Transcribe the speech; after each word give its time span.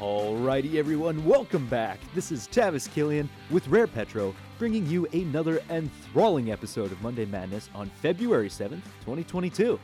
Alrighty, 0.00 0.74
everyone, 0.74 1.24
welcome 1.24 1.66
back. 1.66 2.00
This 2.16 2.32
is 2.32 2.48
Tavis 2.48 2.92
Killian 2.92 3.28
with 3.48 3.68
Rare 3.68 3.86
Petro, 3.86 4.34
bringing 4.58 4.84
you 4.86 5.06
another 5.12 5.60
enthralling 5.70 6.50
episode 6.50 6.90
of 6.90 7.00
Monday 7.00 7.24
Madness 7.26 7.70
on 7.76 7.88
February 8.02 8.48
7th, 8.48 8.82
2022. 9.04 9.78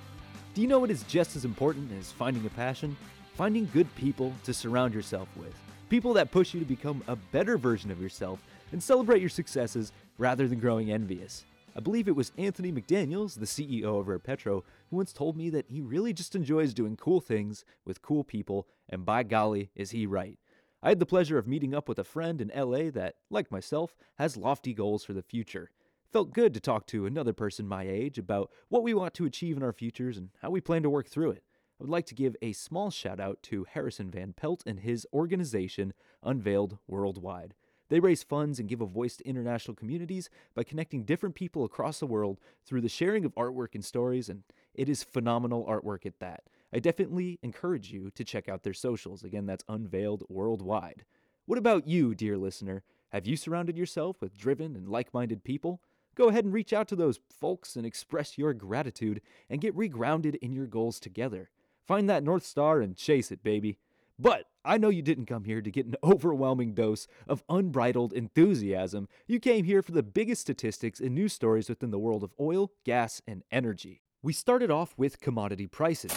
Do 0.52 0.60
you 0.60 0.66
know 0.66 0.80
what 0.80 0.90
is 0.90 1.04
just 1.04 1.36
as 1.36 1.44
important 1.44 1.92
as 1.92 2.10
finding 2.10 2.44
a 2.44 2.50
passion? 2.50 2.96
Finding 3.34 3.70
good 3.72 3.94
people 3.94 4.34
to 4.42 4.52
surround 4.52 4.92
yourself 4.92 5.28
with. 5.36 5.54
People 5.88 6.12
that 6.14 6.32
push 6.32 6.54
you 6.54 6.60
to 6.60 6.66
become 6.66 7.04
a 7.06 7.14
better 7.14 7.56
version 7.56 7.92
of 7.92 8.02
yourself 8.02 8.42
and 8.72 8.82
celebrate 8.82 9.20
your 9.20 9.30
successes 9.30 9.92
rather 10.18 10.48
than 10.48 10.58
growing 10.58 10.90
envious. 10.90 11.44
I 11.76 11.80
believe 11.80 12.08
it 12.08 12.16
was 12.16 12.32
Anthony 12.36 12.72
McDaniels, 12.72 13.38
the 13.38 13.46
CEO 13.46 14.00
of 14.00 14.08
Rare 14.08 14.18
Petro, 14.18 14.64
who 14.90 14.96
once 14.96 15.12
told 15.12 15.36
me 15.36 15.48
that 15.50 15.68
he 15.68 15.80
really 15.80 16.12
just 16.12 16.34
enjoys 16.34 16.74
doing 16.74 16.96
cool 16.96 17.20
things 17.20 17.64
with 17.84 18.02
cool 18.02 18.24
people, 18.24 18.66
and 18.88 19.06
by 19.06 19.22
golly, 19.22 19.70
is 19.74 19.92
he 19.92 20.04
right. 20.06 20.38
I 20.82 20.88
had 20.88 20.98
the 20.98 21.06
pleasure 21.06 21.38
of 21.38 21.46
meeting 21.46 21.74
up 21.74 21.88
with 21.88 21.98
a 21.98 22.04
friend 22.04 22.40
in 22.40 22.50
LA 22.54 22.90
that, 22.90 23.16
like 23.28 23.52
myself, 23.52 23.96
has 24.16 24.36
lofty 24.36 24.74
goals 24.74 25.04
for 25.04 25.12
the 25.12 25.22
future. 25.22 25.70
Felt 26.10 26.32
good 26.32 26.52
to 26.54 26.60
talk 26.60 26.86
to 26.88 27.06
another 27.06 27.32
person 27.32 27.68
my 27.68 27.84
age 27.84 28.18
about 28.18 28.50
what 28.68 28.82
we 28.82 28.94
want 28.94 29.14
to 29.14 29.26
achieve 29.26 29.56
in 29.56 29.62
our 29.62 29.72
futures 29.72 30.16
and 30.16 30.30
how 30.42 30.50
we 30.50 30.60
plan 30.60 30.82
to 30.82 30.90
work 30.90 31.06
through 31.06 31.30
it. 31.30 31.44
I 31.78 31.84
would 31.84 31.90
like 31.90 32.06
to 32.06 32.14
give 32.14 32.34
a 32.42 32.52
small 32.52 32.90
shout 32.90 33.20
out 33.20 33.42
to 33.44 33.64
Harrison 33.70 34.10
Van 34.10 34.32
Pelt 34.32 34.62
and 34.66 34.80
his 34.80 35.06
organization, 35.12 35.92
Unveiled 36.22 36.78
Worldwide. 36.88 37.54
They 37.90 38.00
raise 38.00 38.22
funds 38.22 38.58
and 38.58 38.68
give 38.68 38.80
a 38.80 38.86
voice 38.86 39.16
to 39.16 39.28
international 39.28 39.74
communities 39.74 40.30
by 40.54 40.62
connecting 40.62 41.04
different 41.04 41.34
people 41.34 41.64
across 41.64 41.98
the 41.98 42.06
world 42.06 42.38
through 42.64 42.80
the 42.80 42.88
sharing 42.88 43.24
of 43.24 43.34
artwork 43.34 43.74
and 43.74 43.84
stories, 43.84 44.28
and 44.28 44.44
it 44.74 44.88
is 44.88 45.02
phenomenal 45.02 45.66
artwork 45.66 46.06
at 46.06 46.20
that. 46.20 46.44
I 46.72 46.78
definitely 46.78 47.40
encourage 47.42 47.92
you 47.92 48.10
to 48.12 48.24
check 48.24 48.48
out 48.48 48.62
their 48.62 48.72
socials. 48.72 49.24
Again, 49.24 49.44
that's 49.44 49.64
Unveiled 49.68 50.22
Worldwide. 50.28 51.04
What 51.46 51.58
about 51.58 51.88
you, 51.88 52.14
dear 52.14 52.38
listener? 52.38 52.84
Have 53.08 53.26
you 53.26 53.36
surrounded 53.36 53.76
yourself 53.76 54.20
with 54.20 54.38
driven 54.38 54.76
and 54.76 54.88
like 54.88 55.12
minded 55.12 55.42
people? 55.42 55.82
Go 56.14 56.28
ahead 56.28 56.44
and 56.44 56.54
reach 56.54 56.72
out 56.72 56.86
to 56.88 56.96
those 56.96 57.18
folks 57.40 57.74
and 57.74 57.84
express 57.84 58.38
your 58.38 58.54
gratitude 58.54 59.20
and 59.48 59.60
get 59.60 59.76
regrounded 59.76 60.36
in 60.36 60.52
your 60.52 60.66
goals 60.66 61.00
together. 61.00 61.50
Find 61.88 62.08
that 62.08 62.22
North 62.22 62.46
Star 62.46 62.80
and 62.80 62.96
chase 62.96 63.32
it, 63.32 63.42
baby. 63.42 63.78
But 64.20 64.44
I 64.66 64.76
know 64.76 64.90
you 64.90 65.00
didn't 65.00 65.26
come 65.26 65.44
here 65.44 65.62
to 65.62 65.70
get 65.70 65.86
an 65.86 65.96
overwhelming 66.04 66.74
dose 66.74 67.06
of 67.26 67.42
unbridled 67.48 68.12
enthusiasm. 68.12 69.08
You 69.26 69.40
came 69.40 69.64
here 69.64 69.82
for 69.82 69.92
the 69.92 70.02
biggest 70.02 70.42
statistics 70.42 71.00
and 71.00 71.14
news 71.14 71.32
stories 71.32 71.70
within 71.70 71.90
the 71.90 71.98
world 71.98 72.22
of 72.22 72.34
oil, 72.38 72.70
gas, 72.84 73.22
and 73.26 73.42
energy. 73.50 74.02
We 74.22 74.34
started 74.34 74.70
off 74.70 74.92
with 74.98 75.20
commodity 75.20 75.66
prices. 75.66 76.12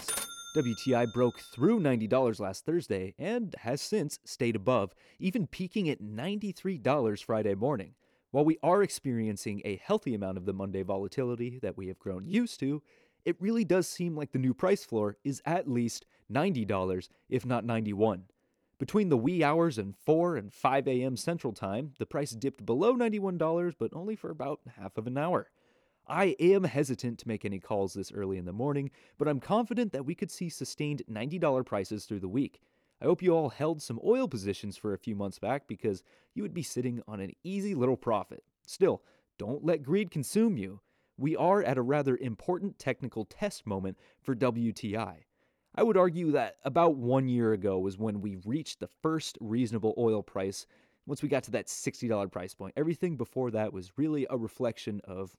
WTI 0.57 1.13
broke 1.13 1.39
through 1.39 1.79
$90 1.79 2.39
last 2.41 2.65
Thursday 2.65 3.15
and 3.17 3.55
has 3.59 3.81
since 3.81 4.19
stayed 4.25 4.57
above, 4.57 4.93
even 5.17 5.47
peaking 5.47 5.89
at 5.89 6.01
$93 6.01 7.23
Friday 7.23 7.55
morning. 7.55 7.95
While 8.31 8.45
we 8.45 8.57
are 8.61 8.83
experiencing 8.83 9.61
a 9.63 9.77
healthy 9.77 10.13
amount 10.13 10.37
of 10.37 10.45
the 10.45 10.53
Monday 10.53 10.83
volatility 10.83 11.59
that 11.61 11.77
we 11.77 11.87
have 11.87 11.99
grown 11.99 12.25
used 12.25 12.59
to, 12.59 12.83
it 13.25 13.35
really 13.39 13.63
does 13.63 13.87
seem 13.87 14.15
like 14.15 14.31
the 14.31 14.39
new 14.39 14.53
price 14.53 14.83
floor 14.83 15.17
is 15.23 15.41
at 15.45 15.69
least 15.69 16.05
$90, 16.31 17.09
if 17.29 17.45
not 17.45 17.65
91. 17.65 18.23
Between 18.79 19.09
the 19.09 19.17
wee 19.17 19.43
hours 19.43 19.77
and 19.77 19.95
4 19.95 20.35
and 20.35 20.51
5 20.51 20.87
a.m. 20.87 21.15
Central 21.15 21.53
Time, 21.53 21.93
the 21.99 22.05
price 22.05 22.31
dipped 22.31 22.65
below 22.65 22.95
$91, 22.95 23.75
but 23.77 23.93
only 23.93 24.15
for 24.15 24.29
about 24.29 24.59
half 24.77 24.97
of 24.97 25.07
an 25.07 25.17
hour. 25.17 25.49
I 26.05 26.35
am 26.39 26.65
hesitant 26.65 27.19
to 27.19 27.27
make 27.27 27.45
any 27.45 27.59
calls 27.59 27.93
this 27.93 28.11
early 28.11 28.37
in 28.37 28.45
the 28.45 28.51
morning, 28.51 28.91
but 29.17 29.27
I'm 29.27 29.39
confident 29.39 29.93
that 29.93 30.05
we 30.05 30.15
could 30.15 30.31
see 30.31 30.49
sustained 30.49 31.03
$90 31.09 31.65
prices 31.65 32.05
through 32.05 32.19
the 32.19 32.27
week. 32.27 32.59
I 33.01 33.05
hope 33.05 33.21
you 33.21 33.33
all 33.33 33.49
held 33.49 33.81
some 33.81 33.99
oil 34.03 34.27
positions 34.27 34.75
for 34.75 34.93
a 34.93 34.97
few 34.97 35.15
months 35.15 35.39
back 35.39 35.67
because 35.67 36.03
you 36.33 36.43
would 36.43 36.53
be 36.53 36.63
sitting 36.63 37.01
on 37.07 37.21
an 37.21 37.31
easy 37.43 37.75
little 37.75 37.95
profit. 37.95 38.43
Still, 38.65 39.01
don't 39.37 39.63
let 39.63 39.83
greed 39.83 40.11
consume 40.11 40.57
you 40.57 40.81
we 41.17 41.35
are 41.35 41.63
at 41.63 41.77
a 41.77 41.81
rather 41.81 42.17
important 42.17 42.79
technical 42.79 43.25
test 43.25 43.65
moment 43.65 43.97
for 44.21 44.35
WTI. 44.35 45.17
I 45.75 45.83
would 45.83 45.97
argue 45.97 46.31
that 46.31 46.57
about 46.63 46.95
one 46.95 47.27
year 47.27 47.53
ago 47.53 47.79
was 47.79 47.97
when 47.97 48.21
we 48.21 48.37
reached 48.45 48.79
the 48.79 48.89
first 49.01 49.37
reasonable 49.41 49.95
oil 49.97 50.21
price 50.21 50.67
once 51.05 51.21
we 51.21 51.29
got 51.29 51.43
to 51.43 51.51
that 51.51 51.67
$60 51.67 52.31
price 52.31 52.53
point. 52.53 52.73
Everything 52.77 53.17
before 53.17 53.51
that 53.51 53.73
was 53.73 53.97
really 53.97 54.25
a 54.29 54.37
reflection 54.37 55.01
of 55.03 55.35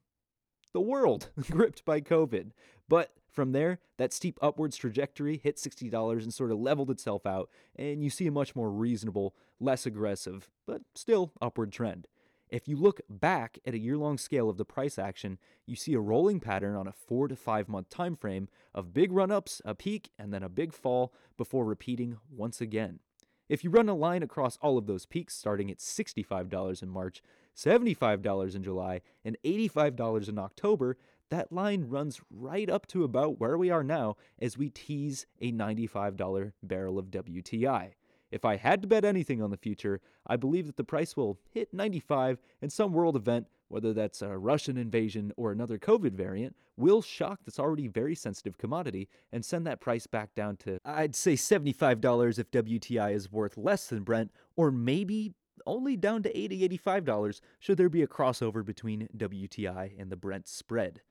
the 0.72 0.80
world 0.80 1.30
gripped 1.50 1.84
by 1.84 2.00
COVID. 2.00 2.50
But 2.88 3.12
from 3.30 3.52
there, 3.52 3.78
that 3.96 4.12
steep 4.12 4.38
upwards 4.42 4.76
trajectory 4.76 5.38
hit 5.42 5.56
$60 5.56 6.22
and 6.22 6.34
sort 6.34 6.52
of 6.52 6.58
leveled 6.58 6.90
itself 6.90 7.24
out, 7.26 7.48
and 7.76 8.02
you 8.02 8.10
see 8.10 8.26
a 8.26 8.32
much 8.32 8.54
more 8.54 8.70
reasonable, 8.70 9.34
less 9.58 9.86
aggressive, 9.86 10.50
but 10.66 10.82
still 10.94 11.32
upward 11.40 11.72
trend. 11.72 12.06
If 12.54 12.68
you 12.68 12.76
look 12.76 13.00
back 13.10 13.58
at 13.66 13.74
a 13.74 13.80
year-long 13.80 14.16
scale 14.16 14.48
of 14.48 14.58
the 14.58 14.64
price 14.64 14.96
action, 14.96 15.40
you 15.66 15.74
see 15.74 15.92
a 15.94 15.98
rolling 15.98 16.38
pattern 16.38 16.76
on 16.76 16.86
a 16.86 16.92
4 16.92 17.26
to 17.26 17.34
5 17.34 17.68
month 17.68 17.88
time 17.88 18.14
frame 18.14 18.48
of 18.72 18.94
big 18.94 19.10
run-ups, 19.10 19.60
a 19.64 19.74
peak, 19.74 20.12
and 20.20 20.32
then 20.32 20.44
a 20.44 20.48
big 20.48 20.72
fall 20.72 21.12
before 21.36 21.64
repeating 21.64 22.18
once 22.30 22.60
again. 22.60 23.00
If 23.48 23.64
you 23.64 23.70
run 23.70 23.88
a 23.88 23.94
line 23.96 24.22
across 24.22 24.56
all 24.62 24.78
of 24.78 24.86
those 24.86 25.04
peaks 25.04 25.34
starting 25.34 25.68
at 25.68 25.78
$65 25.78 26.80
in 26.80 26.90
March, 26.90 27.24
$75 27.56 28.54
in 28.54 28.62
July, 28.62 29.00
and 29.24 29.36
$85 29.44 30.28
in 30.28 30.38
October, 30.38 30.96
that 31.30 31.50
line 31.50 31.88
runs 31.88 32.20
right 32.30 32.70
up 32.70 32.86
to 32.86 33.02
about 33.02 33.40
where 33.40 33.58
we 33.58 33.70
are 33.70 33.82
now 33.82 34.14
as 34.40 34.56
we 34.56 34.68
tease 34.70 35.26
a 35.40 35.50
$95 35.50 36.52
barrel 36.62 37.00
of 37.00 37.10
WTI. 37.10 37.94
If 38.34 38.44
I 38.44 38.56
had 38.56 38.82
to 38.82 38.88
bet 38.88 39.04
anything 39.04 39.40
on 39.40 39.52
the 39.52 39.56
future, 39.56 40.00
I 40.26 40.34
believe 40.34 40.66
that 40.66 40.76
the 40.76 40.82
price 40.82 41.16
will 41.16 41.38
hit 41.52 41.72
95 41.72 42.40
and 42.60 42.72
some 42.72 42.92
world 42.92 43.14
event, 43.14 43.46
whether 43.68 43.92
that's 43.92 44.22
a 44.22 44.36
Russian 44.36 44.76
invasion 44.76 45.32
or 45.36 45.52
another 45.52 45.78
COVID 45.78 46.14
variant, 46.14 46.56
will 46.76 47.00
shock 47.00 47.44
this 47.44 47.60
already 47.60 47.86
very 47.86 48.16
sensitive 48.16 48.58
commodity 48.58 49.08
and 49.30 49.44
send 49.44 49.64
that 49.68 49.80
price 49.80 50.08
back 50.08 50.34
down 50.34 50.56
to, 50.56 50.80
I'd 50.84 51.14
say 51.14 51.34
$75 51.34 52.40
if 52.40 52.50
WTI 52.50 53.14
is 53.14 53.30
worth 53.30 53.56
less 53.56 53.86
than 53.86 54.02
Brent, 54.02 54.32
or 54.56 54.72
maybe 54.72 55.34
only 55.64 55.96
down 55.96 56.24
to 56.24 56.32
$80, 56.32 56.80
$85 56.84 57.40
should 57.60 57.78
there 57.78 57.88
be 57.88 58.02
a 58.02 58.08
crossover 58.08 58.64
between 58.64 59.08
WTI 59.16 59.92
and 59.96 60.10
the 60.10 60.16
Brent 60.16 60.48
spread. 60.48 61.02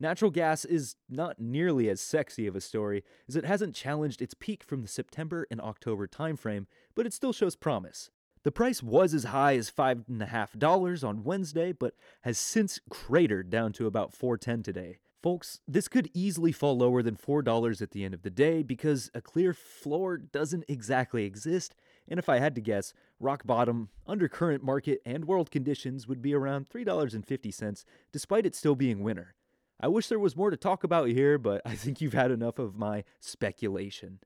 Natural 0.00 0.30
gas 0.30 0.64
is 0.64 0.94
not 1.08 1.40
nearly 1.40 1.88
as 1.88 2.00
sexy 2.00 2.46
of 2.46 2.54
a 2.54 2.60
story, 2.60 3.02
as 3.28 3.34
it 3.34 3.44
hasn't 3.44 3.74
challenged 3.74 4.22
its 4.22 4.32
peak 4.32 4.62
from 4.62 4.82
the 4.82 4.88
September 4.88 5.44
and 5.50 5.60
October 5.60 6.06
timeframe, 6.06 6.66
but 6.94 7.04
it 7.04 7.12
still 7.12 7.32
shows 7.32 7.56
promise. 7.56 8.10
The 8.44 8.52
price 8.52 8.80
was 8.80 9.12
as 9.12 9.24
high 9.24 9.56
as 9.56 9.72
$5.5 9.72 11.08
on 11.08 11.24
Wednesday, 11.24 11.72
but 11.72 11.94
has 12.22 12.38
since 12.38 12.78
cratered 12.88 13.50
down 13.50 13.72
to 13.72 13.88
about 13.88 14.14
410 14.14 14.62
today. 14.62 14.98
Folks, 15.20 15.58
this 15.66 15.88
could 15.88 16.10
easily 16.14 16.52
fall 16.52 16.78
lower 16.78 17.02
than 17.02 17.16
$4 17.16 17.82
at 17.82 17.90
the 17.90 18.04
end 18.04 18.14
of 18.14 18.22
the 18.22 18.30
day 18.30 18.62
because 18.62 19.10
a 19.14 19.20
clear 19.20 19.52
floor 19.52 20.16
doesn't 20.16 20.64
exactly 20.68 21.24
exist, 21.24 21.74
and 22.06 22.20
if 22.20 22.28
I 22.28 22.38
had 22.38 22.54
to 22.54 22.60
guess, 22.60 22.94
rock 23.18 23.44
bottom, 23.44 23.88
under 24.06 24.28
current 24.28 24.62
market 24.62 25.02
and 25.04 25.24
world 25.24 25.50
conditions, 25.50 26.06
would 26.06 26.22
be 26.22 26.34
around 26.34 26.68
$3.50 26.70 27.84
despite 28.12 28.46
it 28.46 28.54
still 28.54 28.76
being 28.76 29.02
winter. 29.02 29.34
I 29.80 29.88
wish 29.88 30.08
there 30.08 30.18
was 30.18 30.36
more 30.36 30.50
to 30.50 30.56
talk 30.56 30.82
about 30.82 31.08
here, 31.08 31.38
but 31.38 31.62
I 31.66 31.74
think 31.74 32.00
you've 32.00 32.14
had 32.14 32.30
enough 32.30 32.58
of 32.58 32.76
my 32.76 33.04
speculation. 33.20 34.20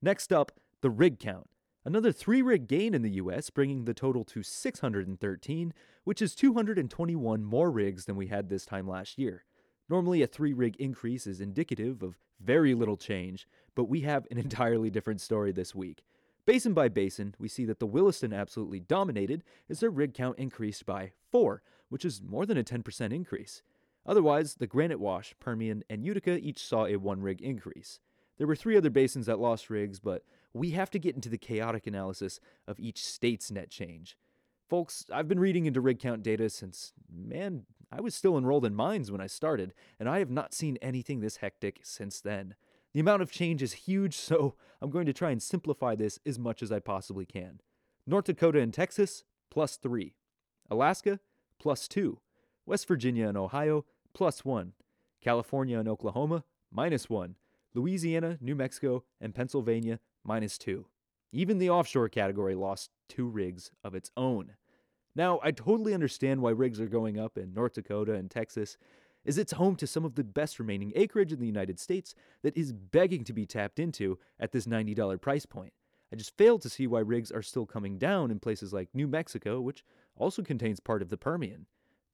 Next 0.00 0.32
up, 0.32 0.52
the 0.80 0.90
rig 0.90 1.18
count. 1.18 1.48
Another 1.84 2.10
three 2.10 2.42
rig 2.42 2.66
gain 2.66 2.94
in 2.94 3.02
the 3.02 3.12
US, 3.12 3.48
bringing 3.50 3.84
the 3.84 3.94
total 3.94 4.24
to 4.24 4.42
613, 4.42 5.72
which 6.04 6.20
is 6.20 6.34
221 6.34 7.44
more 7.44 7.70
rigs 7.70 8.06
than 8.06 8.16
we 8.16 8.26
had 8.26 8.48
this 8.48 8.66
time 8.66 8.88
last 8.88 9.18
year. 9.18 9.44
Normally, 9.88 10.20
a 10.20 10.26
three 10.26 10.52
rig 10.52 10.76
increase 10.80 11.28
is 11.28 11.40
indicative 11.40 12.02
of 12.02 12.18
very 12.40 12.74
little 12.74 12.96
change, 12.96 13.46
but 13.74 13.84
we 13.84 14.00
have 14.00 14.26
an 14.30 14.38
entirely 14.46 14.90
different 14.90 15.20
story 15.20 15.52
this 15.52 15.74
week. 15.74 16.02
Basin 16.44 16.74
by 16.74 16.88
basin, 16.88 17.34
we 17.38 17.48
see 17.48 17.64
that 17.64 17.80
the 17.80 17.86
Williston 17.86 18.32
absolutely 18.32 18.80
dominated 18.80 19.42
as 19.68 19.80
their 19.80 19.90
rig 19.90 20.14
count 20.14 20.38
increased 20.38 20.86
by 20.86 21.12
4, 21.30 21.62
which 21.88 22.04
is 22.04 22.22
more 22.22 22.46
than 22.46 22.58
a 22.58 22.64
10% 22.64 23.12
increase. 23.12 23.62
Otherwise, 24.06 24.54
the 24.54 24.66
Granite 24.66 25.00
Wash, 25.00 25.34
Permian, 25.40 25.82
and 25.90 26.04
Utica 26.04 26.38
each 26.38 26.64
saw 26.64 26.86
a 26.86 26.96
one 26.96 27.20
rig 27.20 27.42
increase. 27.42 28.00
There 28.38 28.46
were 28.46 28.56
three 28.56 28.76
other 28.76 28.90
basins 28.90 29.26
that 29.26 29.40
lost 29.40 29.70
rigs, 29.70 29.98
but 29.98 30.22
we 30.52 30.70
have 30.70 30.90
to 30.90 30.98
get 30.98 31.14
into 31.14 31.28
the 31.28 31.38
chaotic 31.38 31.86
analysis 31.86 32.38
of 32.66 32.78
each 32.78 33.04
state's 33.04 33.50
net 33.50 33.70
change. 33.70 34.16
Folks, 34.68 35.06
I've 35.12 35.28
been 35.28 35.40
reading 35.40 35.66
into 35.66 35.80
rig 35.80 35.98
count 35.98 36.22
data 36.22 36.50
since, 36.50 36.92
man, 37.10 37.64
I 37.90 38.00
was 38.00 38.14
still 38.14 38.36
enrolled 38.36 38.64
in 38.64 38.74
mines 38.74 39.10
when 39.10 39.20
I 39.20 39.26
started, 39.26 39.74
and 39.98 40.08
I 40.08 40.18
have 40.18 40.30
not 40.30 40.54
seen 40.54 40.76
anything 40.82 41.20
this 41.20 41.36
hectic 41.36 41.80
since 41.82 42.20
then. 42.20 42.54
The 42.92 43.00
amount 43.00 43.22
of 43.22 43.30
change 43.30 43.62
is 43.62 43.72
huge, 43.72 44.14
so 44.16 44.54
I'm 44.80 44.90
going 44.90 45.06
to 45.06 45.12
try 45.12 45.30
and 45.30 45.42
simplify 45.42 45.94
this 45.94 46.18
as 46.26 46.38
much 46.38 46.62
as 46.62 46.72
I 46.72 46.80
possibly 46.80 47.26
can. 47.26 47.60
North 48.06 48.26
Dakota 48.26 48.60
and 48.60 48.72
Texas, 48.72 49.24
plus 49.50 49.76
3. 49.76 50.14
Alaska, 50.70 51.20
plus 51.58 51.88
2. 51.88 52.18
West 52.66 52.88
Virginia 52.88 53.28
and 53.28 53.38
Ohio, 53.38 53.84
plus 54.16 54.46
1. 54.46 54.72
California 55.20 55.78
and 55.78 55.86
Oklahoma, 55.86 56.42
minus 56.72 57.10
1. 57.10 57.34
Louisiana, 57.74 58.38
New 58.40 58.54
Mexico, 58.54 59.04
and 59.20 59.34
Pennsylvania, 59.34 60.00
minus 60.24 60.56
2. 60.56 60.86
Even 61.32 61.58
the 61.58 61.68
offshore 61.68 62.08
category 62.08 62.54
lost 62.54 62.88
two 63.10 63.26
rigs 63.28 63.70
of 63.84 63.94
its 63.94 64.10
own. 64.16 64.52
Now, 65.14 65.38
I 65.42 65.50
totally 65.50 65.92
understand 65.92 66.40
why 66.40 66.52
rigs 66.52 66.80
are 66.80 66.86
going 66.86 67.20
up 67.20 67.36
in 67.36 67.52
North 67.52 67.74
Dakota 67.74 68.14
and 68.14 68.30
Texas, 68.30 68.78
as 69.26 69.36
it's 69.36 69.52
home 69.52 69.76
to 69.76 69.86
some 69.86 70.06
of 70.06 70.14
the 70.14 70.24
best 70.24 70.58
remaining 70.58 70.94
acreage 70.96 71.34
in 71.34 71.38
the 71.38 71.46
United 71.46 71.78
States 71.78 72.14
that 72.42 72.56
is 72.56 72.72
begging 72.72 73.22
to 73.24 73.34
be 73.34 73.44
tapped 73.44 73.78
into 73.78 74.18
at 74.40 74.50
this 74.50 74.64
$90 74.64 75.20
price 75.20 75.44
point. 75.44 75.74
I 76.10 76.16
just 76.16 76.38
fail 76.38 76.58
to 76.60 76.70
see 76.70 76.86
why 76.86 77.00
rigs 77.00 77.30
are 77.30 77.42
still 77.42 77.66
coming 77.66 77.98
down 77.98 78.30
in 78.30 78.40
places 78.40 78.72
like 78.72 78.88
New 78.94 79.08
Mexico, 79.08 79.60
which 79.60 79.84
also 80.16 80.42
contains 80.42 80.80
part 80.80 81.02
of 81.02 81.10
the 81.10 81.18
Permian. 81.18 81.66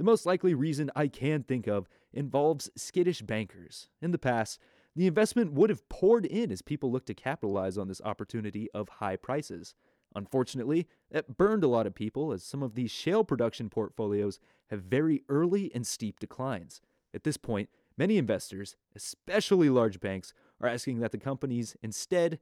The 0.03 0.11
most 0.11 0.27
likely 0.27 0.53
reason 0.53 0.91
I 0.97 1.07
can 1.07 1.45
think 1.45 1.69
of 1.69 1.89
involves 2.13 2.69
skittish 2.75 3.23
bankers. 3.23 3.89
In 4.01 4.11
the 4.11 4.19
past, 4.19 4.59
the 4.97 5.07
investment 5.07 5.53
would 5.53 5.71
have 5.71 5.89
poured 5.89 6.27
in 6.27 6.51
as 6.51 6.61
people 6.61 6.91
looked 6.91 7.07
to 7.07 7.15
capitalize 7.15 7.79
on 7.79 7.87
this 7.87 8.01
opportunity 8.01 8.69
of 8.75 8.89
high 8.89 9.15
prices. 9.15 9.77
Unfortunately, 10.17 10.89
that 11.13 11.37
burned 11.37 11.63
a 11.63 11.69
lot 11.69 11.87
of 11.87 11.95
people 11.95 12.33
as 12.33 12.43
some 12.43 12.65
of 12.65 12.75
these 12.75 12.91
shale 12.91 13.23
production 13.23 13.71
portfolios 13.71 14.41
have 14.71 14.83
very 14.83 15.23
early 15.29 15.71
and 15.73 15.87
steep 15.87 16.19
declines. 16.19 16.81
At 17.15 17.23
this 17.23 17.37
point, 17.37 17.69
many 17.97 18.19
investors, 18.19 18.75
especially 18.97 19.71
large 19.71 20.01
banks, 20.01 20.35
are 20.61 20.69
asking 20.69 20.99
that 20.99 21.13
the 21.13 21.19
companies 21.19 21.77
instead 21.81 22.41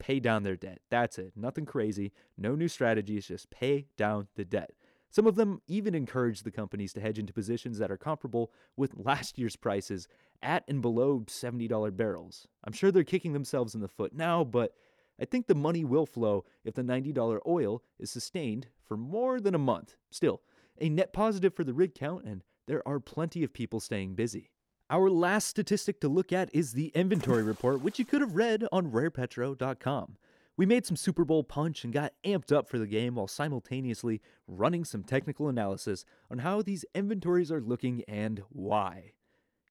pay 0.00 0.18
down 0.18 0.42
their 0.42 0.56
debt. 0.56 0.80
That's 0.90 1.20
it. 1.20 1.34
Nothing 1.36 1.66
crazy. 1.66 2.10
No 2.36 2.56
new 2.56 2.66
strategies, 2.66 3.28
just 3.28 3.48
pay 3.48 3.86
down 3.96 4.26
the 4.34 4.44
debt. 4.44 4.72
Some 5.10 5.26
of 5.26 5.34
them 5.34 5.60
even 5.66 5.94
encourage 5.94 6.42
the 6.42 6.52
companies 6.52 6.92
to 6.92 7.00
hedge 7.00 7.18
into 7.18 7.32
positions 7.32 7.78
that 7.78 7.90
are 7.90 7.96
comparable 7.96 8.52
with 8.76 8.94
last 8.96 9.38
year's 9.38 9.56
prices 9.56 10.06
at 10.40 10.64
and 10.68 10.80
below 10.80 11.24
$70 11.26 11.96
barrels. 11.96 12.46
I'm 12.64 12.72
sure 12.72 12.92
they're 12.92 13.04
kicking 13.04 13.32
themselves 13.32 13.74
in 13.74 13.80
the 13.80 13.88
foot 13.88 14.14
now, 14.14 14.44
but 14.44 14.72
I 15.20 15.24
think 15.24 15.46
the 15.46 15.54
money 15.54 15.84
will 15.84 16.06
flow 16.06 16.44
if 16.64 16.74
the 16.74 16.82
$90 16.82 17.40
oil 17.46 17.82
is 17.98 18.10
sustained 18.10 18.68
for 18.86 18.96
more 18.96 19.40
than 19.40 19.54
a 19.54 19.58
month. 19.58 19.96
Still, 20.10 20.40
a 20.80 20.88
net 20.88 21.12
positive 21.12 21.54
for 21.54 21.64
the 21.64 21.74
rig 21.74 21.94
count, 21.94 22.24
and 22.24 22.42
there 22.66 22.86
are 22.86 23.00
plenty 23.00 23.42
of 23.42 23.52
people 23.52 23.80
staying 23.80 24.14
busy. 24.14 24.50
Our 24.88 25.10
last 25.10 25.46
statistic 25.46 26.00
to 26.00 26.08
look 26.08 26.32
at 26.32 26.54
is 26.54 26.72
the 26.72 26.88
inventory 26.94 27.42
report, 27.42 27.82
which 27.82 27.98
you 27.98 28.04
could 28.04 28.20
have 28.20 28.34
read 28.34 28.66
on 28.72 28.90
rarepetro.com. 28.90 30.16
We 30.60 30.66
made 30.66 30.84
some 30.84 30.94
Super 30.94 31.24
Bowl 31.24 31.42
punch 31.42 31.84
and 31.84 31.90
got 31.90 32.12
amped 32.22 32.52
up 32.52 32.68
for 32.68 32.78
the 32.78 32.86
game 32.86 33.14
while 33.14 33.26
simultaneously 33.26 34.20
running 34.46 34.84
some 34.84 35.02
technical 35.02 35.48
analysis 35.48 36.04
on 36.30 36.40
how 36.40 36.60
these 36.60 36.84
inventories 36.94 37.50
are 37.50 37.62
looking 37.62 38.04
and 38.06 38.42
why. 38.50 39.12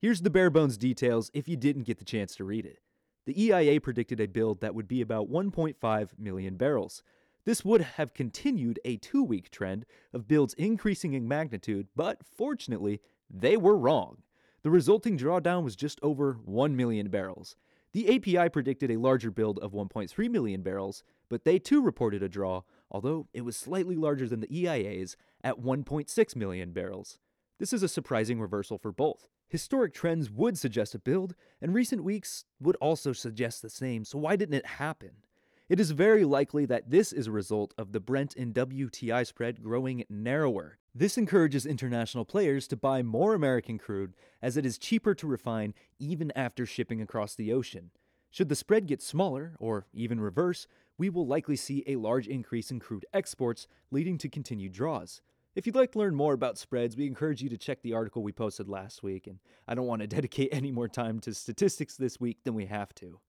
Here's 0.02 0.24
the 0.24 0.32
bare 0.32 0.50
bones 0.50 0.80
details 0.80 1.30
if 1.32 1.48
you 1.48 1.58
didn't 1.58 1.84
get 1.84 2.00
the 2.00 2.06
chance 2.06 2.36
to 2.38 2.44
read 2.44 2.66
it. 2.66 2.80
The 3.28 3.40
EIA 3.40 3.80
predicted 3.80 4.20
a 4.20 4.26
build 4.26 4.62
that 4.62 4.74
would 4.74 4.88
be 4.88 5.02
about 5.02 5.30
1.5 5.30 6.10
million 6.18 6.56
barrels. 6.58 7.04
This 7.46 7.64
would 7.64 7.82
have 7.82 8.16
continued 8.16 8.80
a 8.84 8.98
two 8.98 9.24
week 9.24 9.52
trend 9.52 9.86
of 10.12 10.28
builds 10.28 10.56
increasing 10.56 11.14
in 11.14 11.28
magnitude, 11.28 11.90
but 11.96 12.24
fortunately, 12.36 13.00
they 13.30 13.58
were 13.58 13.78
wrong. 13.78 14.24
The 14.64 14.72
resulting 14.72 15.20
drawdown 15.20 15.64
was 15.64 15.76
just 15.76 16.00
over 16.02 16.40
1 16.46 16.76
million 16.76 17.10
barrels. 17.10 17.56
The 17.92 18.16
API 18.16 18.50
predicted 18.50 18.92
a 18.92 18.98
larger 18.98 19.32
build 19.32 19.58
of 19.60 19.72
1.3 19.72 20.30
million 20.30 20.62
barrels, 20.62 21.04
but 21.28 21.44
they 21.44 21.58
too 21.58 21.82
reported 21.82 22.22
a 22.22 22.30
draw, 22.30 22.62
although 22.92 23.28
it 23.34 23.42
was 23.42 23.58
slightly 23.58 23.96
larger 23.96 24.28
than 24.28 24.42
the 24.42 24.56
EIA's 24.56 25.18
at 25.44 25.60
1.6 25.60 26.36
million 26.36 26.72
barrels. 26.72 27.18
This 27.58 27.74
is 27.74 27.82
a 27.82 27.88
surprising 27.88 28.40
reversal 28.40 28.78
for 28.78 28.92
both. 28.92 29.28
Historic 29.48 29.94
trends 29.94 30.30
would 30.30 30.58
suggest 30.58 30.94
a 30.94 31.00
build, 31.00 31.34
and 31.60 31.74
recent 31.74 32.04
weeks 32.04 32.46
would 32.60 32.76
also 32.76 33.12
suggest 33.12 33.64
the 33.64 33.70
same, 33.70 34.06
so 34.06 34.20
why 34.20 34.36
didn't 34.36 34.56
it 34.56 34.66
happen? 34.66 35.24
It 35.70 35.80
is 35.80 35.92
very 35.92 36.26
likely 36.26 36.66
that 36.66 36.90
this 36.90 37.14
is 37.14 37.28
a 37.28 37.32
result 37.32 37.76
of 37.78 37.92
the 37.92 38.00
Brent 38.00 38.36
and 38.36 38.56
WTI 38.56 39.24
spread 39.28 39.62
growing 39.62 40.04
narrower. 40.10 40.80
This 40.96 41.16
encourages 41.16 41.64
international 41.68 42.26
players 42.26 42.68
to 42.70 42.76
buy 42.76 43.04
more 43.04 43.36
American 43.36 43.78
crude 43.78 44.16
as 44.42 44.58
it 44.58 44.66
is 44.66 44.80
cheaper 44.80 45.14
to 45.14 45.28
refine 45.28 45.76
even 46.00 46.32
after 46.36 46.66
shipping 46.66 47.04
across 47.04 47.36
the 47.36 47.54
ocean. 47.54 47.92
Should 48.32 48.50
the 48.50 48.56
spread 48.56 48.88
get 48.88 49.00
smaller, 49.00 49.54
or 49.60 49.86
even 49.94 50.20
reverse, 50.20 50.66
we 50.98 51.08
will 51.08 51.28
likely 51.28 51.56
see 51.56 51.84
a 51.86 51.98
large 51.98 52.28
increase 52.28 52.72
in 52.72 52.80
crude 52.80 53.06
exports, 53.14 53.68
leading 53.92 54.18
to 54.18 54.28
continued 54.28 54.72
draws. 54.72 55.22
If 55.54 55.68
you'd 55.68 55.76
like 55.76 55.92
to 55.92 56.00
learn 56.00 56.16
more 56.16 56.34
about 56.34 56.58
spreads, 56.58 56.98
we 56.98 57.06
encourage 57.06 57.44
you 57.44 57.50
to 57.50 57.58
check 57.60 57.84
the 57.84 57.94
article 57.94 58.24
we 58.24 58.32
posted 58.32 58.68
last 58.68 59.04
week, 59.04 59.28
and 59.28 59.38
I 59.68 59.76
don't 59.76 59.86
want 59.86 60.02
to 60.02 60.08
dedicate 60.16 60.50
any 60.52 60.72
more 60.72 60.88
time 60.88 61.20
to 61.20 61.34
statistics 61.36 61.96
this 61.96 62.20
week 62.20 62.40
than 62.44 62.56
we 62.56 62.66
have 62.66 62.96
to. 62.96 63.20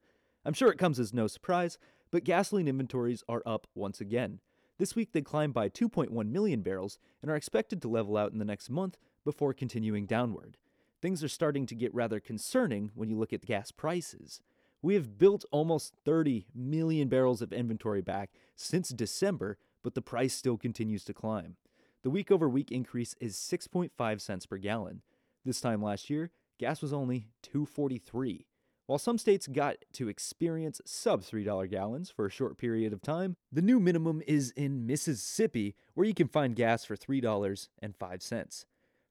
I'm 0.42 0.54
sure 0.54 0.70
it 0.70 0.78
comes 0.78 0.98
as 0.98 1.12
no 1.12 1.26
surprise, 1.26 1.76
but 2.10 2.24
gasoline 2.24 2.68
inventories 2.68 3.22
are 3.28 3.42
up 3.46 3.66
once 3.74 4.00
again. 4.00 4.40
This 4.78 4.96
week 4.96 5.12
they 5.12 5.20
climbed 5.20 5.54
by 5.54 5.68
2.1 5.68 6.30
million 6.30 6.62
barrels 6.62 6.98
and 7.20 7.30
are 7.30 7.36
expected 7.36 7.82
to 7.82 7.88
level 7.88 8.16
out 8.16 8.32
in 8.32 8.38
the 8.38 8.44
next 8.44 8.70
month 8.70 8.96
before 9.24 9.52
continuing 9.52 10.06
downward. 10.06 10.56
Things 11.02 11.22
are 11.22 11.28
starting 11.28 11.66
to 11.66 11.74
get 11.74 11.94
rather 11.94 12.20
concerning 12.20 12.90
when 12.94 13.08
you 13.08 13.18
look 13.18 13.32
at 13.32 13.40
the 13.40 13.46
gas 13.46 13.70
prices. 13.70 14.40
We 14.82 14.94
have 14.94 15.18
built 15.18 15.44
almost 15.50 15.94
30 16.04 16.46
million 16.54 17.08
barrels 17.08 17.42
of 17.42 17.52
inventory 17.52 18.00
back 18.00 18.30
since 18.56 18.88
December, 18.88 19.58
but 19.82 19.94
the 19.94 20.02
price 20.02 20.34
still 20.34 20.56
continues 20.56 21.04
to 21.04 21.14
climb. 21.14 21.56
The 22.02 22.10
week 22.10 22.30
over 22.30 22.48
week 22.48 22.72
increase 22.72 23.14
is 23.20 23.36
6.5 23.36 24.20
cents 24.20 24.46
per 24.46 24.56
gallon. 24.56 25.02
This 25.44 25.60
time 25.60 25.82
last 25.82 26.08
year, 26.08 26.30
gas 26.58 26.80
was 26.80 26.92
only 26.92 27.28
243. 27.42 28.46
While 28.90 28.98
some 28.98 29.18
states 29.18 29.46
got 29.46 29.76
to 29.92 30.08
experience 30.08 30.80
sub 30.84 31.22
$3 31.22 31.70
gallons 31.70 32.10
for 32.10 32.26
a 32.26 32.30
short 32.30 32.58
period 32.58 32.92
of 32.92 33.00
time, 33.00 33.36
the 33.52 33.62
new 33.62 33.78
minimum 33.78 34.20
is 34.26 34.50
in 34.56 34.84
Mississippi, 34.84 35.76
where 35.94 36.08
you 36.08 36.12
can 36.12 36.26
find 36.26 36.56
gas 36.56 36.84
for 36.84 36.96
$3.05. 36.96 38.64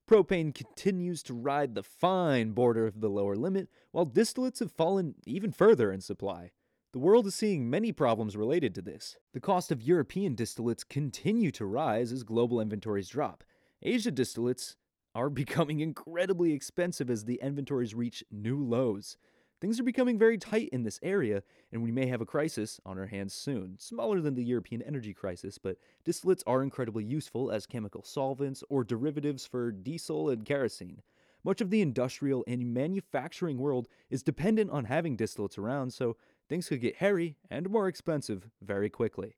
Propane 0.05 0.53
continues 0.53 1.23
to 1.23 1.33
ride 1.33 1.75
the 1.75 1.83
fine 1.83 2.51
border 2.51 2.87
of 2.87 2.99
the 2.99 3.09
lower 3.09 3.37
limit, 3.37 3.69
while 3.91 4.05
distillates 4.05 4.59
have 4.59 4.73
fallen 4.73 5.15
even 5.25 5.53
further 5.53 5.93
in 5.93 6.01
supply. 6.01 6.51
The 6.91 6.99
world 6.99 7.25
is 7.27 7.35
seeing 7.35 7.69
many 7.69 7.93
problems 7.93 8.35
related 8.35 8.75
to 8.75 8.81
this. 8.81 9.15
The 9.33 9.39
cost 9.39 9.71
of 9.71 9.81
European 9.81 10.35
distillates 10.35 10.85
continue 10.85 11.51
to 11.51 11.65
rise 11.65 12.11
as 12.11 12.23
global 12.23 12.59
inventories 12.59 13.07
drop. 13.07 13.45
Asia 13.81 14.11
distillates 14.11 14.75
are 15.15 15.29
becoming 15.29 15.79
incredibly 15.79 16.51
expensive 16.51 17.09
as 17.09 17.23
the 17.23 17.39
inventories 17.41 17.95
reach 17.95 18.25
new 18.29 18.61
lows. 18.61 19.15
Things 19.61 19.77
are 19.79 19.83
becoming 19.83 20.17
very 20.17 20.37
tight 20.37 20.69
in 20.69 20.83
this 20.83 20.99
area, 21.03 21.43
and 21.73 21.83
we 21.83 21.91
may 21.91 22.05
have 22.07 22.21
a 22.21 22.25
crisis 22.25 22.79
on 22.85 22.97
our 22.97 23.07
hands 23.07 23.33
soon. 23.33 23.75
Smaller 23.77 24.21
than 24.21 24.35
the 24.35 24.43
European 24.43 24.81
energy 24.81 25.13
crisis, 25.13 25.57
but 25.57 25.77
distillates 26.05 26.43
are 26.47 26.63
incredibly 26.63 27.03
useful 27.03 27.51
as 27.51 27.65
chemical 27.65 28.01
solvents 28.01 28.63
or 28.69 28.85
derivatives 28.85 29.45
for 29.45 29.71
diesel 29.71 30.29
and 30.29 30.45
kerosene. 30.45 31.01
Much 31.43 31.59
of 31.59 31.69
the 31.69 31.81
industrial 31.81 32.43
and 32.47 32.73
manufacturing 32.73 33.57
world 33.57 33.89
is 34.09 34.23
dependent 34.23 34.71
on 34.71 34.85
having 34.85 35.17
distillates 35.17 35.57
around, 35.57 35.91
so 35.91 36.15
things 36.47 36.69
could 36.69 36.81
get 36.81 36.97
hairy 36.97 37.35
and 37.49 37.69
more 37.69 37.87
expensive 37.87 38.47
very 38.61 38.89
quickly. 38.89 39.35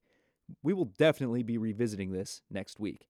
We 0.61 0.73
will 0.73 0.85
definitely 0.85 1.41
be 1.41 1.57
revisiting 1.57 2.11
this 2.11 2.41
next 2.49 2.79
week. 2.79 3.07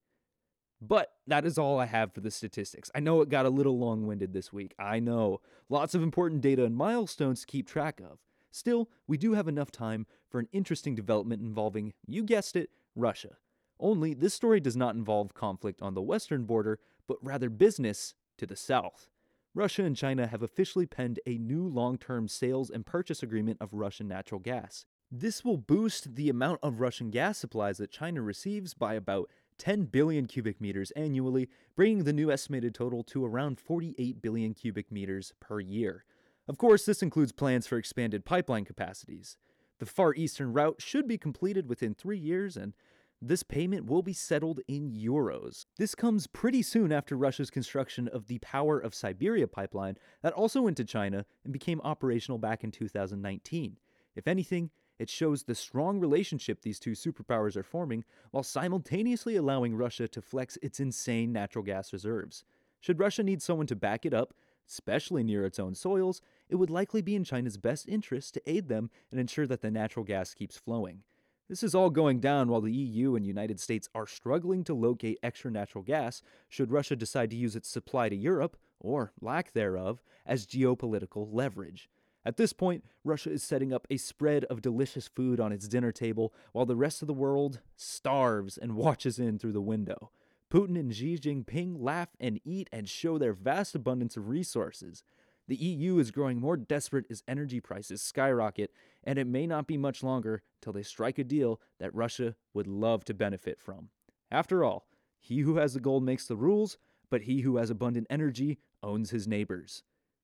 But 0.81 1.13
that 1.27 1.45
is 1.45 1.59
all 1.59 1.79
I 1.79 1.85
have 1.85 2.11
for 2.11 2.21
the 2.21 2.31
statistics. 2.31 2.89
I 2.95 2.99
know 2.99 3.21
it 3.21 3.29
got 3.29 3.45
a 3.45 3.49
little 3.49 3.77
long 3.77 4.07
winded 4.07 4.33
this 4.33 4.51
week. 4.51 4.73
I 4.79 4.99
know. 4.99 5.39
Lots 5.69 5.93
of 5.93 6.01
important 6.01 6.41
data 6.41 6.65
and 6.65 6.75
milestones 6.75 7.41
to 7.41 7.47
keep 7.47 7.67
track 7.67 7.99
of. 7.99 8.17
Still, 8.49 8.89
we 9.07 9.17
do 9.17 9.33
have 9.33 9.47
enough 9.47 9.71
time 9.71 10.07
for 10.29 10.39
an 10.39 10.49
interesting 10.51 10.95
development 10.95 11.41
involving, 11.41 11.93
you 12.07 12.23
guessed 12.23 12.55
it, 12.55 12.71
Russia. 12.95 13.37
Only 13.79 14.13
this 14.13 14.33
story 14.33 14.59
does 14.59 14.75
not 14.75 14.95
involve 14.95 15.33
conflict 15.33 15.81
on 15.81 15.93
the 15.93 16.01
western 16.01 16.43
border, 16.45 16.79
but 17.07 17.17
rather 17.21 17.49
business 17.49 18.13
to 18.37 18.45
the 18.45 18.55
south. 18.55 19.07
Russia 19.53 19.83
and 19.83 19.95
China 19.95 20.27
have 20.27 20.41
officially 20.41 20.85
penned 20.85 21.19
a 21.25 21.37
new 21.37 21.67
long 21.67 21.97
term 21.97 22.27
sales 22.27 22.69
and 22.69 22.85
purchase 22.85 23.21
agreement 23.21 23.57
of 23.59 23.73
Russian 23.73 24.07
natural 24.07 24.39
gas. 24.39 24.85
This 25.11 25.43
will 25.43 25.57
boost 25.57 26.15
the 26.15 26.29
amount 26.29 26.59
of 26.63 26.79
Russian 26.79 27.09
gas 27.09 27.37
supplies 27.37 27.77
that 27.77 27.91
China 27.91 28.21
receives 28.21 28.73
by 28.73 28.93
about 28.93 29.29
10 29.57 29.85
billion 29.85 30.25
cubic 30.25 30.59
meters 30.59 30.91
annually, 30.91 31.49
bringing 31.75 32.03
the 32.03 32.13
new 32.13 32.31
estimated 32.31 32.73
total 32.73 33.03
to 33.03 33.25
around 33.25 33.59
48 33.59 34.21
billion 34.21 34.53
cubic 34.53 34.91
meters 34.91 35.33
per 35.39 35.59
year. 35.59 36.05
Of 36.47 36.57
course, 36.57 36.85
this 36.85 37.03
includes 37.03 37.31
plans 37.31 37.67
for 37.67 37.77
expanded 37.77 38.25
pipeline 38.25 38.65
capacities. 38.65 39.37
The 39.79 39.85
Far 39.85 40.13
Eastern 40.15 40.53
route 40.53 40.81
should 40.81 41.07
be 41.07 41.17
completed 41.17 41.67
within 41.67 41.93
three 41.93 42.17
years, 42.17 42.57
and 42.57 42.73
this 43.21 43.43
payment 43.43 43.85
will 43.85 44.01
be 44.01 44.13
settled 44.13 44.61
in 44.67 44.91
euros. 44.91 45.65
This 45.77 45.93
comes 45.93 46.25
pretty 46.25 46.63
soon 46.63 46.91
after 46.91 47.15
Russia's 47.15 47.51
construction 47.51 48.07
of 48.07 48.27
the 48.27 48.39
Power 48.39 48.79
of 48.79 48.95
Siberia 48.95 49.47
pipeline 49.47 49.97
that 50.23 50.33
also 50.33 50.63
went 50.63 50.77
to 50.77 50.85
China 50.85 51.25
and 51.43 51.53
became 51.53 51.81
operational 51.81 52.39
back 52.39 52.63
in 52.63 52.71
2019. 52.71 53.77
If 54.15 54.27
anything, 54.27 54.71
it 55.01 55.09
shows 55.09 55.41
the 55.41 55.55
strong 55.55 55.99
relationship 55.99 56.61
these 56.61 56.79
two 56.79 56.91
superpowers 56.91 57.57
are 57.57 57.63
forming 57.63 58.03
while 58.29 58.43
simultaneously 58.43 59.35
allowing 59.35 59.75
Russia 59.75 60.07
to 60.07 60.21
flex 60.21 60.59
its 60.61 60.79
insane 60.79 61.33
natural 61.33 61.63
gas 61.63 61.91
reserves. 61.91 62.43
Should 62.79 62.99
Russia 62.99 63.23
need 63.23 63.41
someone 63.41 63.65
to 63.65 63.75
back 63.75 64.05
it 64.05 64.13
up, 64.13 64.35
especially 64.69 65.23
near 65.23 65.43
its 65.43 65.57
own 65.57 65.73
soils, 65.73 66.21
it 66.49 66.55
would 66.57 66.69
likely 66.69 67.01
be 67.01 67.15
in 67.15 67.23
China's 67.23 67.57
best 67.57 67.89
interest 67.89 68.35
to 68.35 68.49
aid 68.49 68.67
them 68.67 68.91
and 69.09 69.19
ensure 69.19 69.47
that 69.47 69.61
the 69.61 69.71
natural 69.71 70.05
gas 70.05 70.35
keeps 70.35 70.55
flowing. 70.55 71.01
This 71.49 71.63
is 71.63 71.73
all 71.73 71.89
going 71.89 72.19
down 72.19 72.47
while 72.47 72.61
the 72.61 72.71
EU 72.71 73.15
and 73.15 73.25
United 73.25 73.59
States 73.59 73.89
are 73.95 74.05
struggling 74.05 74.63
to 74.65 74.75
locate 74.75 75.17
extra 75.23 75.49
natural 75.49 75.83
gas 75.83 76.21
should 76.47 76.71
Russia 76.71 76.95
decide 76.95 77.31
to 77.31 77.35
use 77.35 77.55
its 77.55 77.67
supply 77.67 78.07
to 78.07 78.15
Europe, 78.15 78.55
or 78.79 79.13
lack 79.19 79.51
thereof, 79.53 80.03
as 80.27 80.45
geopolitical 80.45 81.27
leverage. 81.31 81.89
At 82.23 82.37
this 82.37 82.53
point, 82.53 82.83
Russia 83.03 83.31
is 83.31 83.43
setting 83.43 83.73
up 83.73 83.87
a 83.89 83.97
spread 83.97 84.45
of 84.45 84.61
delicious 84.61 85.07
food 85.07 85.39
on 85.39 85.51
its 85.51 85.67
dinner 85.67 85.91
table 85.91 86.33
while 86.51 86.65
the 86.65 86.75
rest 86.75 87.01
of 87.01 87.07
the 87.07 87.13
world 87.13 87.59
starves 87.75 88.57
and 88.57 88.75
watches 88.75 89.19
in 89.19 89.39
through 89.39 89.53
the 89.53 89.61
window. 89.61 90.11
Putin 90.51 90.77
and 90.77 90.93
Xi 90.93 91.17
Jinping 91.17 91.77
laugh 91.79 92.09
and 92.19 92.39
eat 92.43 92.69
and 92.71 92.87
show 92.87 93.17
their 93.17 93.33
vast 93.33 93.73
abundance 93.73 94.17
of 94.17 94.27
resources. 94.27 95.01
The 95.47 95.55
EU 95.55 95.97
is 95.97 96.11
growing 96.11 96.39
more 96.39 96.57
desperate 96.57 97.05
as 97.09 97.23
energy 97.27 97.59
prices 97.59 98.01
skyrocket, 98.01 98.71
and 99.03 99.17
it 99.17 99.27
may 99.27 99.47
not 99.47 99.65
be 99.65 99.77
much 99.77 100.03
longer 100.03 100.43
till 100.61 100.73
they 100.73 100.83
strike 100.83 101.17
a 101.17 101.23
deal 101.23 101.59
that 101.79 101.95
Russia 101.95 102.35
would 102.53 102.67
love 102.67 103.03
to 103.05 103.13
benefit 103.13 103.59
from. 103.59 103.89
After 104.29 104.63
all, 104.63 104.85
he 105.19 105.39
who 105.39 105.55
has 105.57 105.73
the 105.73 105.79
gold 105.79 106.03
makes 106.03 106.27
the 106.27 106.35
rules, 106.35 106.77
but 107.09 107.23
he 107.23 107.41
who 107.41 107.57
has 107.57 107.69
abundant 107.69 108.07
energy 108.09 108.59
owns 108.83 109.09
his 109.09 109.27
neighbors. 109.27 109.83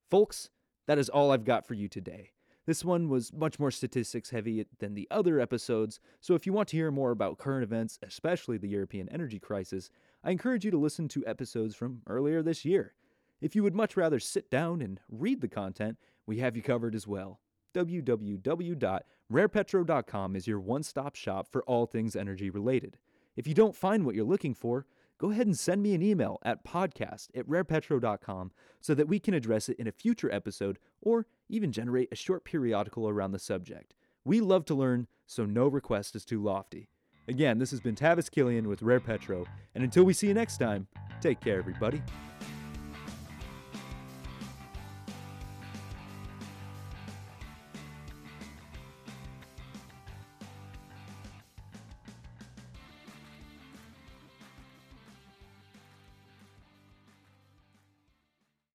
Folks, 0.10 0.50
that 0.88 0.98
is 0.98 1.10
all 1.10 1.32
I've 1.32 1.46
got 1.46 1.68
for 1.68 1.76
you 1.76 1.88
today. 1.88 2.32
This 2.66 2.84
one 2.84 3.08
was 3.08 3.32
much 3.32 3.60
more 3.60 3.72
statistics 3.72 4.32
heavy 4.32 4.66
than 4.80 4.94
the 4.94 5.08
other 5.10 5.40
episodes, 5.40 6.02
so 6.20 6.36
if 6.36 6.46
you 6.46 6.52
want 6.52 6.68
to 6.70 6.76
hear 6.76 6.92
more 6.92 7.12
about 7.12 7.38
current 7.38 7.64
events, 7.64 7.98
especially 8.02 8.58
the 8.58 8.68
European 8.68 9.08
energy 9.08 9.40
crisis, 9.40 9.90
I 10.22 10.32
encourage 10.32 10.66
you 10.66 10.72
to 10.72 10.78
listen 10.78 11.08
to 11.10 11.26
episodes 11.26 11.76
from 11.76 12.02
earlier 12.08 12.44
this 12.44 12.66
year. 12.66 12.94
If 13.40 13.56
you 13.56 13.64
would 13.64 13.76
much 13.76 13.96
rather 13.96 14.20
sit 14.20 14.52
down 14.52 14.82
and 14.82 15.00
read 15.10 15.40
the 15.40 15.48
content, 15.48 15.98
we 16.26 16.40
have 16.40 16.58
you 16.58 16.62
covered 16.62 16.94
as 16.94 17.08
well. 17.08 17.40
www.rarepetro.com 17.74 20.36
is 20.36 20.48
your 20.48 20.60
one 20.60 20.84
stop 20.84 21.16
shop 21.16 21.48
for 21.50 21.64
all 21.64 21.86
things 21.86 22.18
energy 22.18 22.50
related. 22.50 22.98
If 23.38 23.48
you 23.48 23.54
don't 23.54 23.76
find 23.76 24.06
what 24.06 24.16
you're 24.16 24.26
looking 24.26 24.54
for, 24.54 24.86
go 25.18 25.32
ahead 25.32 25.48
and 25.48 25.58
send 25.58 25.82
me 25.82 25.94
an 25.94 26.02
email 26.02 26.40
at 26.44 26.64
podcast 26.64 27.30
at 27.36 27.48
rarepetro.com 27.48 28.52
so 28.80 28.94
that 28.94 29.08
we 29.08 29.20
can 29.20 29.34
address 29.34 29.70
it 29.70 29.78
in 29.80 29.88
a 29.88 29.92
future 29.92 30.32
episode 30.32 30.80
or 31.02 31.26
even 31.50 31.72
generate 31.72 32.10
a 32.12 32.16
short 32.16 32.44
periodical 32.44 33.10
around 33.10 33.32
the 33.32 33.40
subject. 33.40 33.94
We 34.26 34.42
love 34.42 34.66
to 34.66 34.76
learn, 34.76 35.08
so 35.26 35.46
no 35.46 35.68
request 35.68 36.16
is 36.16 36.26
too 36.26 36.42
lofty. 36.42 36.90
Again, 37.28 37.60
this 37.60 37.72
has 37.72 37.82
been 37.82 37.96
Tavis 37.96 38.32
Killian 38.32 38.68
with 38.68 38.82
Rare 38.82 39.00
Petro, 39.00 39.46
and 39.76 39.84
until 39.84 40.04
we 40.04 40.14
see 40.14 40.28
you 40.28 40.34
next 40.34 40.58
time, 40.58 40.88
take 41.22 41.40
care, 41.42 41.60
everybody. 41.60 42.02